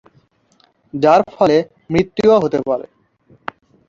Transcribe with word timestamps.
যার 0.93 1.21
ফলে 1.31 1.57
মৃত্যুও 1.89 2.37
হতে 2.43 2.59
পারে। 2.67 2.85